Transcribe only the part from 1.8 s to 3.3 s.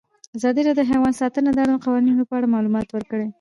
قوانینو په اړه معلومات ورکړي.